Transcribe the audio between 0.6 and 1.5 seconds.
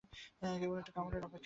কেবল একটা কামড়ের অপেক্ষা।